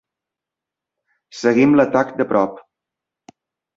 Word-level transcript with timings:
Seguim 1.41 1.77
l'atac 1.81 2.17
de 2.23 2.29
prop. 2.33 2.59